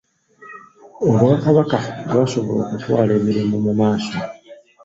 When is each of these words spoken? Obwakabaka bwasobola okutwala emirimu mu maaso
Obwakabaka 1.07 1.77
bwasobola 2.05 2.61
okutwala 2.65 3.11
emirimu 3.19 3.55
mu 3.65 3.71
maaso 3.79 4.17